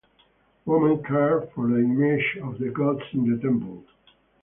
Women 0.65 1.03
cared 1.03 1.51
for 1.53 1.67
the 1.67 1.75
images 1.77 2.23
of 2.41 2.57
the 2.57 2.69
gods 2.71 3.03
in 3.13 3.29
the 3.35 3.39
temple. 3.39 3.83